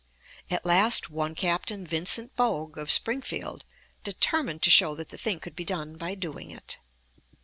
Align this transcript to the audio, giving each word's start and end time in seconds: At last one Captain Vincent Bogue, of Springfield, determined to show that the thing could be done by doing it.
At 0.49 0.65
last 0.65 1.11
one 1.11 1.35
Captain 1.35 1.85
Vincent 1.85 2.35
Bogue, 2.35 2.75
of 2.79 2.91
Springfield, 2.91 3.65
determined 4.03 4.63
to 4.63 4.71
show 4.71 4.95
that 4.95 5.09
the 5.09 5.17
thing 5.19 5.39
could 5.39 5.55
be 5.55 5.63
done 5.63 5.95
by 5.97 6.15
doing 6.15 6.49
it. 6.49 6.79